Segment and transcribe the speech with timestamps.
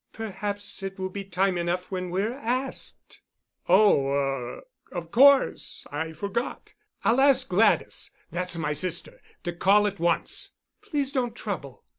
[0.13, 3.21] "Perhaps it will be time enough when we're asked——"
[3.69, 5.85] "Oh—er—of course.
[5.91, 6.73] I forgot.
[7.03, 11.83] I'll ask Gladys—that's my sister—to call at once." "Please don't trouble."